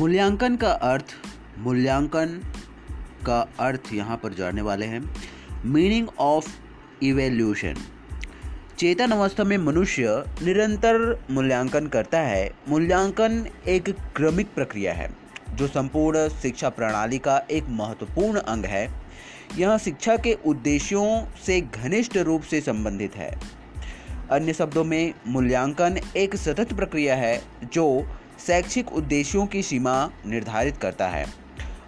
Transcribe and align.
मूल्यांकन 0.00 0.56
का 0.56 0.70
अर्थ, 0.70 1.04
मूल्यांकन 1.58 2.26
का 3.26 3.48
अर्थ 3.60 3.80
यहाँ 3.92 4.16
पर 4.16 4.34
जानने 4.34 4.62
वाले 4.62 4.86
हैं। 4.86 5.14
मीनिंग 5.64 6.08
ऑफ़ 6.18 6.48
इवेल्यूशन 7.02 7.74
चेतन 8.78 9.10
अवस्था 9.10 9.44
में 9.44 9.58
मनुष्य 9.58 10.24
निरंतर 10.42 11.24
मूल्यांकन 11.30 11.86
करता 11.86 12.20
है। 12.20 12.50
मूल्यांकन 12.68 13.46
एक 13.68 13.90
क्रमिक 14.16 14.54
प्रक्रिया 14.54 14.92
है, 14.92 15.10
जो 15.54 15.66
संपूर्ण 15.66 16.28
शिक्षा 16.28 16.68
प्रणाली 16.68 17.18
का 17.18 17.42
एक 17.50 17.64
महत्वपूर्ण 17.68 18.40
अंग 18.40 18.64
है। 18.64 18.90
यह 19.58 19.78
शिक्षा 19.78 20.16
के 20.16 20.38
उद्देश्यों 20.46 21.24
से 21.46 21.60
घनिष्ठ 21.60 22.16
रूप 22.16 22.42
से 22.42 22.60
संबंधित 22.60 23.16
है। 23.16 23.40
अन्य 24.30 24.52
शब्दों 24.52 24.84
में, 24.84 25.14
मूल्यांकन 25.26 25.98
एक 26.16 26.36
सतत 26.36 26.72
प्रक्रिया 26.72 27.16
है, 27.16 27.42
जो 27.72 28.16
शैक्षिक 28.46 28.92
उद्देश्यों 28.92 29.46
की 29.46 29.62
सीमा 29.62 30.10
निर्धारित 30.26 30.76
करता 30.76 31.08
है 31.08 31.26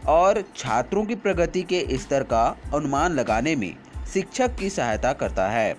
और 0.08 0.44
छात्रों 0.56 1.04
की 1.04 1.14
प्रगति 1.14 1.62
के 1.62 1.86
स्तर 1.92 2.22
का 2.22 2.56
अनुमान 2.74 3.12
लगाने 3.12 3.56
में 3.56 3.76
शिक्षक 4.12 4.56
की 4.56 4.70
सहायता 4.70 5.12
करता 5.12 5.48
है। 5.48 5.76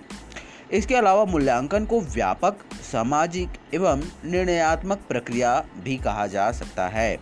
इसके 0.72 0.94
अलावा 0.94 1.24
मूल्यांकन 1.24 1.84
को 1.84 2.00
व्यापक, 2.00 2.56
सामाजिक 2.92 3.48
एवं 3.74 4.02
निर्णयात्मक 4.24 4.98
प्रक्रिया 5.08 5.64
भी 5.84 5.96
कहा 5.96 6.26
जा 6.26 6.52
सकता 6.52 6.88
है। 6.88 7.16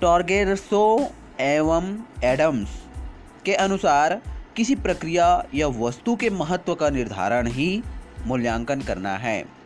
टॉर्गेरसो 0.00 1.10
एवं 1.40 1.98
एडम्स 2.24 2.68
के 3.44 3.54
अनुसार 3.54 4.22
किसी 4.56 4.74
प्रक्रिया 4.74 5.44
या 5.54 5.68
वस्तु 5.68 6.16
के 6.16 6.30
महत्व 6.30 6.74
का 6.74 6.90
निर्धारण 6.90 7.46
ही 7.46 7.82
मूल्यांकन 8.26 8.80
करना 8.80 9.16
है। 9.16 9.57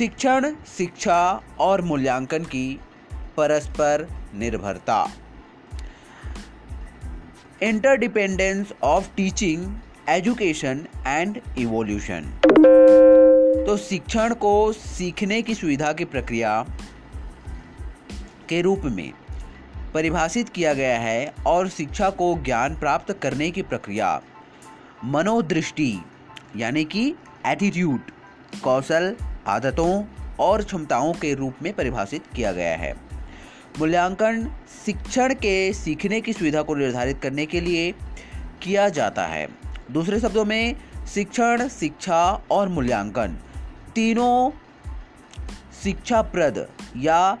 शिक्षण, 0.00 0.54
शिक्षा 0.78 1.42
और 1.60 1.80
मूल्यांकन 1.82 2.44
की 2.44 2.80
परस्पर 3.36 4.06
निर्भरता। 4.34 5.10
Interdependence 7.62 8.72
of 8.82 9.08
teaching 9.16 9.76
education 10.08 10.86
and 11.06 11.38
evolution 11.58 12.32
तो 13.66 13.76
शिक्षण 13.76 14.34
को 14.34 14.72
सीखने 14.72 15.42
की 15.42 15.54
सुविधा 15.54 15.92
की 15.92 16.04
प्रक्रिया 16.04 16.66
के 18.48 18.60
रूप 18.60 18.82
में 18.84 19.12
परिभाषित 19.94 20.48
किया 20.48 20.74
गया 20.74 20.98
है 20.98 21.34
और 21.46 21.68
शिक्षा 21.68 22.10
को 22.10 22.34
ज्ञान 22.44 22.76
प्राप्त 22.76 23.12
करने 23.12 23.50
की 23.50 23.62
प्रक्रिया, 23.62 24.20
मनोदृष्टि, 25.04 25.98
यानी 26.56 26.84
कि 26.84 27.14
एटीट्यूड 27.46 28.00
कौशल 28.64 29.16
आदतों 29.50 30.04
और 30.40 30.62
क्षमताओं 30.62 31.12
के 31.12 31.34
रूप 31.34 31.54
में 31.62 31.72
परिभाषित 31.72 32.22
किया 32.36 32.52
गया 32.52 32.76
है। 32.76 32.94
मूल्यांकन, 33.78 34.50
शिक्षण 34.86 35.34
के 35.34 35.72
सीखने 35.72 36.20
की 36.20 36.32
सुविधा 36.32 36.62
को 36.62 36.74
निर्धारित 36.74 37.20
करने 37.22 37.46
के 37.46 37.60
लिए 37.60 37.94
किया 38.62 38.88
जाता 38.88 39.26
है। 39.26 39.48
दूसरे 39.90 40.20
शब्दों 40.20 40.44
में, 40.44 40.76
शिक्षण, 41.14 41.68
शिक्षा 41.68 42.44
और 42.50 42.68
मूल्यांकन 42.68 43.38
तीनों 43.94 44.50
शिक्षाप्रद 45.82 46.68
या 46.96 47.38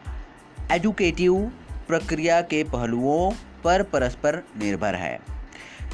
एजुकेटिव 0.72 1.52
प्रक्रिया 1.88 2.40
के 2.40 2.64
पहलुओं 2.64 3.32
पर 3.64 3.82
परस्पर 3.82 4.34
निर्भर 4.58 4.94
है। 4.94 5.18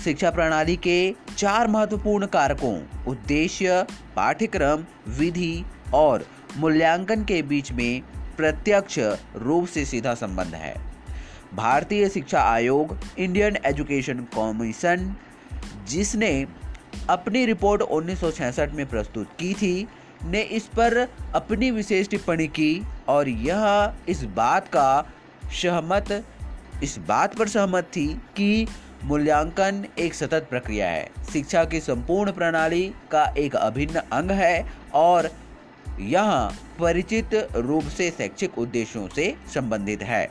शिक्षा 0.05 0.31
प्रणाली 0.31 0.77
के 0.77 1.15
चार 1.37 1.69
महत्वपूर्ण 1.69 2.27
कारकों, 2.27 3.05
उद्देश्य, 3.05 3.87
पाठ्यक्रम, 4.17 4.85
विधि 5.09 5.65
और 5.95 6.27
मूल्यांकन 6.57 7.25
के 7.25 7.43
बीच 7.43 7.73
में 7.73 8.03
प्रत्यक्ष 8.37 8.99
रूप 9.37 9.67
से 9.67 9.85
सीधा 9.85 10.15
संबंध 10.15 10.55
है। 10.55 10.75
भारतीय 11.55 12.09
शिक्षा 12.09 12.41
आयोग, 12.41 12.99
इंडियन 13.19 13.57
एजुकेशन 13.67 14.19
कमीशन, 14.19 15.17
जिसने 15.89 16.47
अपनी 17.11 17.47
रिपोर्ट 17.47 17.83
1966 17.83 18.73
में 18.73 18.87
प्रस्तुत 18.87 19.27
की 19.39 19.55
थी, 19.55 19.89
ने 20.25 20.41
इस 20.41 20.65
पर 20.65 21.09
अपनी 21.35 21.71
विशेष 21.71 22.09
टिप्पणी 22.09 22.47
की 22.47 22.83
और 23.09 23.29
यह 23.29 23.93
इस 24.09 24.25
बात 24.25 24.69
का 24.69 25.07
सहमत, 25.63 26.25
इस 26.83 26.99
बात 26.99 27.35
पर 27.35 27.49
सहमत 27.49 27.85
थी 27.85 28.21
कि 28.37 28.67
मूल्यांकन 29.05 29.87
एक 29.99 30.15
सतत 30.15 30.47
प्रक्रिया 30.51 30.89
है। 30.89 31.11
शिक्षा 31.33 31.65
की 31.65 31.81
संपूर्ण 31.81 32.33
प्रणाली 32.33 32.95
का 33.11 33.35
एक 33.39 33.57
अभिन्न 33.57 33.95
अंग 33.95 34.31
है 34.31 34.67
और 34.95 35.31
यह 36.01 36.33
परिचित 36.81 37.35
रूप 37.57 37.85
से 37.85 38.11
शैक्षिक 38.11 38.59
उद्देश्यों 38.59 39.09
से 39.09 39.35
संबंधित 39.55 40.03
है। 40.03 40.31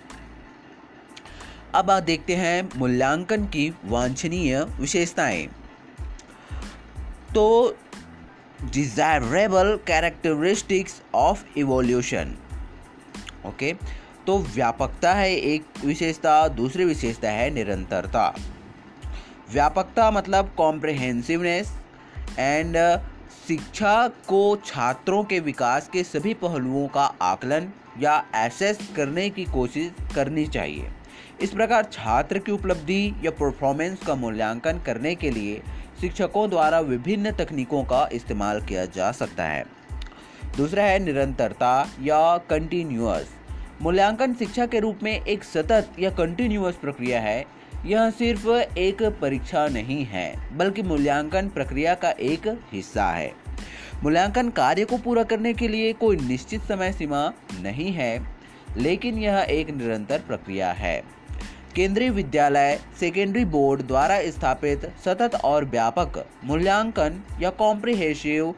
अब 1.76 1.92
आप 1.92 2.04
देखते 2.04 2.36
हैं 2.36 2.70
मूल्यांकन 2.76 3.46
की 3.46 3.74
वांछनीय 3.86 4.62
विशेषताएँ। 4.80 5.48
तो 7.34 7.78
desirable 8.64 9.80
characteristics 9.88 11.02
of 11.16 11.44
evolution 11.58 12.36
okay 13.46 13.74
तो 14.28 14.38
व्यापकता 14.40 15.14
है 15.14 15.36
एक 15.36 15.66
विशेषता, 15.86 16.48
दूसरी 16.48 16.86
विशेषता 16.86 17.30
है 17.30 17.50
निरंतरता। 17.50 18.36
व्यापकता 19.52 20.12
मतलब 20.12 20.54
कॉम्प्रहेंसिवनेस 20.58 21.72
एंड 22.40 22.78
शिक्षा 23.48 24.08
को 24.28 24.56
छात्रों 24.66 25.24
के 25.24 25.40
विकास 25.40 25.90
के 25.94 26.04
सभी 26.04 26.34
पहलुओं 26.34 26.88
का 26.88 27.04
आकलन 27.22 27.68
या 28.00 28.14
एसेस 28.36 28.80
करने 28.96 29.30
की 29.30 29.44
कोशिश 29.46 29.92
करनी 30.16 30.46
चाहिए। 30.48 30.88
इस 31.42 31.50
प्रकार 31.50 31.84
छात्र 31.84 32.40
की 32.40 32.52
उपलब्धि 32.52 33.14
या 33.24 33.32
परफॉर्मेंस 33.32 34.06
का 34.08 34.16
मूल्यांकन 34.16 34.80
करने 34.86 35.14
के 35.16 35.32
लिए 35.32 35.62
शिक्षकों 36.02 36.50
द्वारा 36.50 36.80
विभिन्न 36.80 37.32
तकनीकों 37.32 37.84
का 37.84 38.08
इस्तेमाल 38.14 38.62
किया 38.62 38.86
जा 38.86 39.12
सकता 39.12 39.44
है। 39.44 39.64
दूसरा 40.58 40.84
है 40.84 41.00
निरंतरता 41.00 41.90
या 42.02 42.38
कंटिन्यूस 42.50 43.34
मूल्यांकन 43.82 44.34
शिक्षा 44.34 44.66
के 44.66 44.80
रूप 44.80 45.04
में 45.04 45.14
एक 45.14 45.44
सतत 45.44 46.00
या 46.00 46.10
कंटिन्यूअस 46.10 46.76
प्रक्रिया 46.76 47.22
है। 47.22 47.44
यह 47.86 48.10
सिर्फ़ 48.10 48.48
एक 48.78 49.04
परीक्षा 49.22 49.68
नहीं 49.68 50.06
है, 50.06 50.58
बल्कि 50.58 50.84
मूल्यांकन 50.84 51.50
प्रक्रिया 51.50 51.94
का 51.96 52.10
एक 52.10 52.48
हिस्सा 52.74 53.10
है। 53.10 53.32
मूल्यांकन 54.04 54.50
कार्य 54.50 54.86
को 54.86 54.98
पूरा 54.98 55.24
करने 55.24 55.54
के 55.54 55.68
लिए 55.68 55.94
कोई 55.94 56.16
निश्चित 56.18 56.62
समय 56.62 56.92
सीमा 56.92 57.32
नहीं 57.62 57.92
है, 57.92 58.28
लेकिन 58.78 59.18
यह 59.18 59.46
एक 59.50 59.70
निरंतर 59.70 60.20
प्रक्रिया 60.20 60.72
है। 60.72 61.04
केंद्रीय 61.76 62.10
विद्यालय, 62.10 62.80
सेकेंडरी 63.00 63.46
बोर्ड 63.46 63.82
द्वारा 63.82 64.22
स्थापित 64.22 64.92
सतत 65.06 65.36
और 65.36 65.66
व्यापक 65.66 66.26
मूल्यांकन 66.44 67.22
या 67.42 67.50
comprehensive 67.50 68.56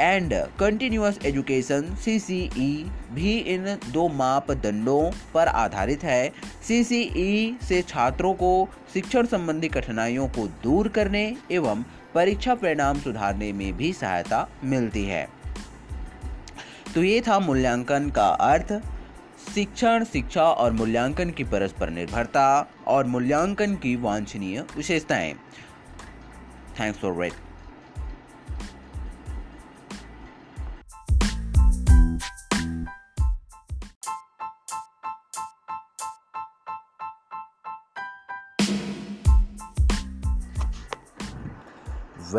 and 0.00 0.34
continuous 0.60 1.18
education 1.24 1.94
CCE 1.94 2.90
भी 3.12 3.38
इन 3.38 3.78
दो 3.92 4.08
मापदंडों 4.08 5.10
पर 5.34 5.48
आधारित 5.48 6.04
है। 6.04 6.32
सीसीई 6.68 7.58
से 7.62 7.82
छात्रों 7.82 8.34
को 8.34 8.68
शिक्षण 8.94 9.26
संबंधी 9.26 9.68
कठिनाइयों 9.68 10.28
को 10.28 10.46
दूर 10.46 10.88
करने 10.88 11.36
एवं 11.50 11.84
परीक्षा 12.14 12.54
परिणाम 12.54 13.00
सुधारने 13.00 13.52
में 13.52 13.76
भी 13.76 13.92
सहायता 13.92 14.48
मिलती 14.64 15.04
है। 15.04 15.28
तो 16.94 17.02
ये 17.02 17.20
था 17.20 17.38
मूल्यांकन 17.38 18.10
का 18.10 18.28
अर्थ। 18.28 18.72
शिक्षण, 19.54 20.04
शिक्षा 20.04 20.42
और 20.42 20.72
मूल्यांकन 20.72 21.30
की 21.30 21.44
परस्पर 21.44 21.90
निर्भरता 21.90 22.68
और 22.86 23.06
मूल्यांकन 23.06 23.74
की 23.74 23.96
वांछनीय 23.96 24.64
विशेषताएँ। 24.76 25.34
Thanks 26.80 27.00
for 27.00 27.22
read 27.22 27.32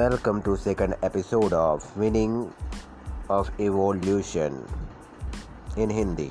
Welcome 0.03 0.41
to 0.41 0.57
second 0.57 0.95
episode 1.01 1.53
of 1.53 1.85
Meaning 1.95 2.51
of 3.29 3.49
Evolution 3.57 4.55
in 5.77 5.89
Hindi. 5.89 6.25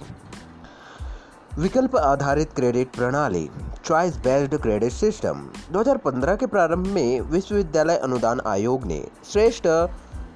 विकल्प 1.58 1.96
आधारित 1.96 2.52
क्रेडिट 2.56 2.96
प्रणाली 2.96 3.46
चॉइस 3.84 4.16
बेस्ड 4.16 4.56
क्रेडिट 4.62 4.92
सिस्टम 4.92 5.46
2015 5.72 6.36
के 6.40 6.46
प्रारंभ 6.46 6.86
में 6.86 7.20
विश्वविद्यालय 7.30 7.96
अनुदान 7.98 8.40
आयोग 8.46 8.84
ने 8.84 9.02
श्रेष्ठ 9.32 9.66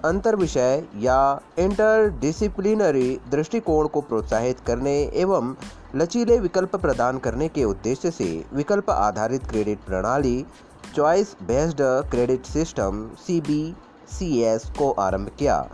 अंतर 0.04 0.36
विषय 0.36 0.82
या 1.00 1.18
इंटर 1.58 2.08
डिसिप्लिनरी 2.20 3.08
दृष्टिकोण 3.30 3.86
को 3.86 4.00
प्रोत्साहित 4.00 4.60
करने 4.66 4.94
एवं 5.14 5.54
लचीले 5.96 6.38
विकल्प 6.38 6.76
प्रदान 6.76 7.18
करने 7.18 7.48
के 7.48 7.64
उद्देश्य 7.64 8.10
से 8.10 8.30
विकल्प 8.52 8.90
आधारित 8.90 9.46
क्रेडिट 9.50 9.84
प्रणाली 9.86 10.36
choice 10.94 11.34
based 11.42 11.78
credit 12.10 12.46
system 12.46 13.08
C 13.16 13.40
B 13.40 13.74
C 14.08 14.40
S 14.42 14.64
को 14.78 14.90
आरंभ 14.90 15.30
किया। 15.38 15.68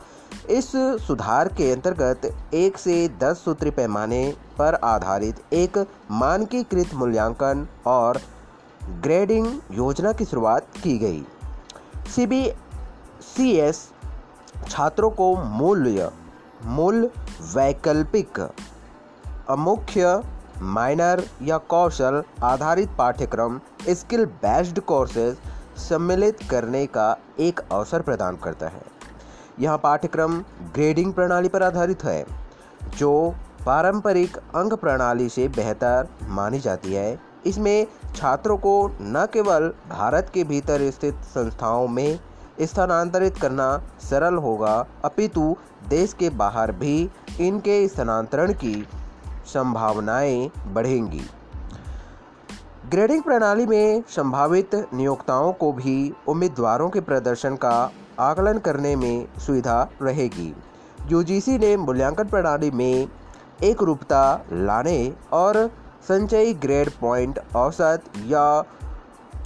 इस 0.51 0.71
सुधार 1.07 1.49
के 1.49 1.71
अंतर्गत 1.73 2.55
एक 2.55 2.79
से 2.79 2.97
दस 3.21 3.43
सूत्री 3.45 3.71
पैमाने 3.71 4.23
पर 4.59 4.75
आधारित 4.75 5.43
एक 5.53 5.79
मानकीकृत 6.11 6.95
मूल्यांकन 6.95 7.67
और 7.87 8.21
ग्रेडिंग 9.03 9.47
योजना 9.73 10.13
की 10.13 10.25
शुरुआत 10.25 10.67
की 10.83 10.97
गई। 10.99 11.23
सी 12.15 12.27
बी 12.27 12.43
सी 13.27 13.51
एस 13.57 13.89
छात्रों 14.69 15.11
को 15.11 15.35
मूल्य, 15.37 16.11
मूल 16.65 17.05
वैकल्पिक, 17.55 18.41
अमुख्य 19.49 20.21
माइनर 20.63 21.23
या 21.43 21.57
कौशल 21.59 22.23
आधारित 22.43 22.91
पाठ्यक्रम 22.99 23.59
स्किल 23.91 24.25
बेस्ड 24.43 24.81
कोर्सेज 24.81 25.37
सम्मिलित 25.79 26.39
करने 26.51 26.85
का 26.87 27.17
एक 27.41 27.61
अवसर 27.73 28.03
प्रदान 28.03 28.37
करता 28.37 28.69
है। 28.69 28.83
यह 29.61 29.77
पाठ्यक्रम 29.77 30.39
ग्रेडिंग 30.75 31.13
प्रणाली 31.13 31.49
पर 31.49 31.63
आधारित 31.63 32.05
है, 32.05 32.25
जो 32.99 33.35
पारंपरिक 33.67 34.37
अंक 34.37 34.75
प्रणाली 34.75 35.29
से 35.29 35.49
बेहतर 35.49 36.09
मानी 36.29 36.61
जाती 36.61 36.95
है। 36.95 37.19
इसमें 37.47 37.87
छात्रों 38.17 38.57
को 38.57 38.77
न 39.01 39.27
केवल 39.33 39.69
भारत 39.91 40.31
के 40.35 40.45
भीतर 40.45 40.91
स्थित 40.91 41.15
संस्थाओं 41.25 41.89
में 41.89 42.19
स्थानांतरित 42.61 43.37
करना 43.37 43.77
सरल 44.11 44.35
होगा, 44.37 44.87
अपितु 45.05 45.55
देश 45.89 46.13
के 46.13 46.31
बाहर 46.31 46.73
भी 46.73 47.11
इनके 47.41 47.87
स्थानांतरण 47.89 48.53
की 48.55 48.75
संभावनाएँ 49.47 50.51
बढ़ेंगी। 50.67 51.23
ग्रेडिंग 52.91 53.23
प्रणाली 53.23 53.67
में 53.67 54.03
संभावित 54.09 54.75
नियोक्ताओं 54.95 55.53
को 55.53 55.73
भी 55.73 56.13
उम्मीदवारों 56.29 56.91
के 56.91 57.01
प्रदर्शन 57.01 57.57
का 57.57 57.93
आकलन 58.21 58.59
करने 58.59 58.97
में 58.97 59.27
सुविधा 59.39 59.91
रहेगी। 60.03 60.55
यूजीसी 61.11 61.59
ने 61.59 61.77
मूल्यांकन 61.77 62.25
प्रणाली 62.25 62.71
में 62.71 63.09
एक 63.63 63.83
रूपता 63.83 64.45
लाने 64.53 65.13
और 65.33 65.71
संचयी 66.09 66.55
ग्रेड 66.55 66.91
पॉइंट 66.91 67.39
औसत 67.57 68.03
या 68.27 68.61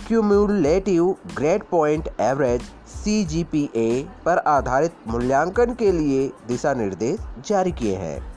cumulative 0.09 1.17
grade 1.37 1.63
point 1.65 2.09
average 2.21 2.63
CGPA 2.87 4.03
पर 4.25 4.39
आधारित 4.39 4.95
मूल्यांकन 5.09 5.75
के 5.75 5.93
लिए 5.93 6.33
दिशा 6.49 6.75
निर्देश 6.75 7.21
जारी 7.49 7.73
किए 7.73 7.97
हैं। 7.97 8.36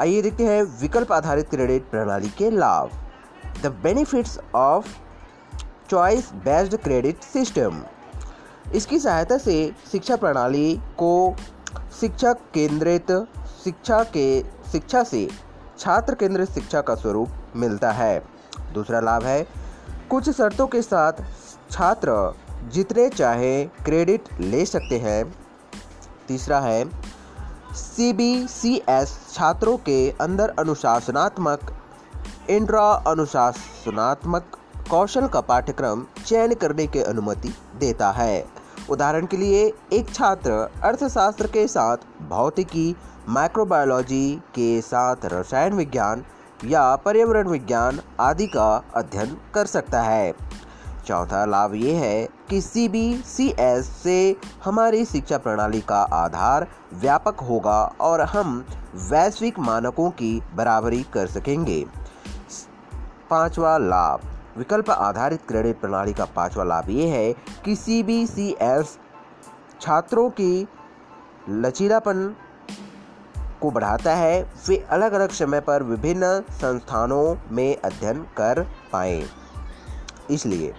आइए 0.00 0.20
देखते 0.22 0.44
हैं 0.44 0.62
विकल्प 0.80 1.12
आधारित 1.12 1.48
क्रेडिट 1.50 1.88
प्रणाली 1.90 2.28
के 2.28 2.50
लाभ। 2.50 2.90
The 3.62 3.66
benefits 3.82 4.38
of 4.54 4.88
choice 5.90 6.30
based 6.44 6.76
credit 6.76 7.22
system 7.22 7.82
इसकी 8.74 8.98
सहायता 8.98 9.38
से 9.38 9.56
शिक्षा 9.92 10.16
प्रणाली 10.16 10.76
को 10.98 11.34
शिक्षा 12.00 12.32
केंद्रित 12.54 13.10
शिक्षा 13.64 14.02
के 14.16 14.28
शिक्षा 14.72 15.02
से 15.02 15.26
छात्र 15.78 16.14
केंद्रित 16.14 16.50
शिक्षा 16.50 16.80
का 16.80 16.94
स्वरूप 16.94 17.28
मिलता 17.56 17.90
है। 17.92 18.18
दूसरा 18.74 19.00
लाभ 19.00 19.24
है, 19.24 19.46
कुछ 20.10 20.30
शर्तों 20.30 20.66
के 20.66 20.82
साथ 20.82 21.24
छात्र 21.70 22.34
जितने 22.72 23.08
चाहे 23.08 23.64
क्रेडिट 23.84 24.28
ले 24.40 24.64
सकते 24.66 24.98
हैं। 24.98 25.22
तीसरा 26.28 26.60
है 26.60 26.84
सी 27.78 28.12
बी 28.12 28.46
सी 28.48 28.82
एस 28.88 29.18
छात्रों 29.32 29.76
के 29.76 30.10
अंदर 30.10 30.54
अनुशासनात्मक, 30.58 31.60
इंट्रा 32.50 32.92
अनुशासनात्मक 33.06 34.56
कौशल 34.90 35.26
का 35.26 35.40
पाठ्यक्रम 35.40 36.06
चयन 36.26 36.54
करने 36.54 36.86
की 36.86 37.02
अनुमति 37.02 37.54
देता 37.80 38.10
है। 38.10 38.44
उदाहरण 38.90 39.26
के 39.26 39.36
लिए, 39.36 39.72
एक 39.92 40.14
छात्र 40.14 40.50
अर्थशास्त्र 40.84 41.46
के 41.46 41.66
साथ 41.68 41.96
भौतिकी, 42.28 42.96
माइक्रोबायोलॉजी 43.28 44.36
के 44.54 44.80
साथ 44.80 45.16
रसायन 45.24 45.72
विज्ञान 45.72 46.24
या 46.64 46.96
पर्यावरण 46.96 47.48
विज्ञान 47.48 48.00
आदि 48.20 48.46
का 48.46 48.84
अध्ययन 48.94 49.36
कर 49.54 49.66
सकता 49.66 50.02
है। 50.02 50.47
चौथा 51.08 51.44
लाभ 51.44 51.74
ये 51.74 51.92
है 51.92 52.28
कि 52.50 52.60
सी 52.60 52.88
बी 52.88 53.22
सी 53.26 53.48
एस 53.58 53.86
से 54.02 54.36
हमारी 54.64 55.04
शिक्षा 55.04 55.38
प्रणाली 55.38 55.80
का 55.80 56.00
आधार 56.02 56.66
व्यापक 56.94 57.40
होगा 57.40 57.82
और 58.00 58.20
हम 58.20 58.64
वैश्विक 58.94 59.58
मानकों 59.58 60.10
की 60.10 60.42
बराबरी 60.54 61.02
कर 61.02 61.26
सकेंगे। 61.26 61.84
पांचवा 63.30 63.78
लाभ, 63.78 64.20
विकल्प 64.58 64.90
आधारित 64.90 65.40
क्रेडिट 65.48 65.80
प्रणाली 65.80 66.12
का 66.12 66.24
पांचवा 66.24 66.64
लाभ 66.64 66.90
ये 66.90 67.08
है 67.08 67.32
कि 67.64 67.76
सी 67.76 68.02
बी 68.02 68.26
सी 68.26 68.48
एस 68.60 68.98
छात्रों 69.80 70.28
की 70.30 70.68
लचीलापन 71.48 72.34
को 73.62 73.70
बढ़ाता 73.70 74.14
है। 74.14 74.42
वे 74.68 74.76
अलग 74.90 75.12
अलग 75.12 75.30
समय 75.30 75.60
पर 75.60 75.82
विभिन्न 75.82 76.40
संस्थानों 76.50 77.36
में 77.50 77.76
अध्ययन 77.76 78.22
कर 78.36 78.62
पाएँ। 78.92 79.24
इसलिए 80.30 80.74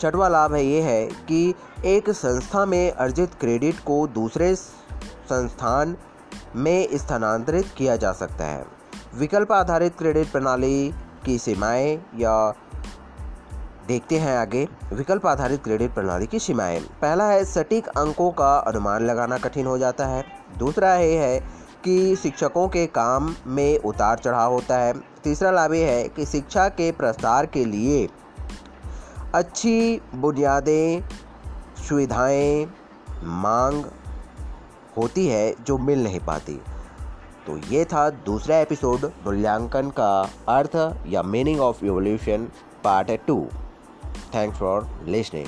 छठवा 0.00 0.28
लाभ 0.28 0.54
है, 0.54 0.64
ये 0.64 0.80
है 0.80 1.06
कि 1.06 1.54
एक 1.84 2.10
संस्था 2.10 2.64
में 2.66 2.92
अर्जित 2.92 3.34
क्रेडिट 3.40 3.78
को 3.78 4.06
दूसरे 4.06 4.54
संस्थान 4.54 5.96
में 6.56 6.88
स्थानांतरित 6.92 7.66
किया 7.76 7.96
जा 7.96 8.12
सकता 8.12 8.44
है। 8.44 8.64
विकल्प 9.14 9.52
आधारित 9.52 9.96
क्रेडिट 9.98 10.32
प्रणाली 10.32 10.94
की 11.24 11.38
सीमाएँ 11.38 12.06
या 12.18 12.54
देखते 13.88 14.18
हैं 14.18 14.38
आगे। 14.38 14.68
विकल्प 14.92 15.26
आधारित 15.26 15.64
क्रेडिट 15.64 15.94
प्रणाली 15.94 16.26
की 16.26 16.38
सीमाएँ। 16.38 16.80
पहला 16.80 17.24
है, 17.24 17.44
सटीक 17.44 17.88
अंकों 17.88 18.30
का 18.30 18.56
अनुमान 18.58 19.06
लगाना 19.06 19.38
कठिन 19.38 19.66
हो 19.66 19.78
जाता 19.78 20.06
है। 20.06 20.24
दूसरा 20.58 20.94
ये 20.94 21.18
है 21.18 21.40
कि 21.84 22.16
शिक्षकों 22.16 22.68
के 22.68 22.86
काम 22.86 23.34
में 23.46 23.78
उतार 23.78 24.18
चढ़ाव 24.18 24.52
होता 24.52 24.78
है। 24.78 24.94
तीसरा 25.24 25.50
लाभ 25.50 25.74
ये 25.74 25.90
है 25.90 26.08
कि 26.08 26.26
शिक्षा 26.26 26.68
के 26.68 26.92
प्रसार 26.92 27.46
के 27.46 27.64
लिए 27.64 28.08
अच्छी 29.36 30.00
बुनियादें, 30.14 31.02
सुविधाएँ, 31.88 32.66
मांग 33.22 33.84
होती 34.96 35.26
है 35.26 35.54
जो 35.64 35.78
मिल 35.78 36.04
नहीं 36.04 36.20
पाती। 36.20 36.54
तो 37.46 37.56
ये 37.58 37.84
था 37.84 38.10
दूसरा 38.10 38.56
एपिसोड 38.56 39.04
मूल्यांकन 39.04 39.90
का 39.90 40.30
अर्थ 40.48 40.76
या 41.06 41.22
meaning 41.22 41.60
of 41.60 41.84
evolution 41.84 42.48
part 42.84 43.10
two. 43.26 43.46
Thanks 44.34 44.58
for 44.58 44.88
listening 45.04 45.46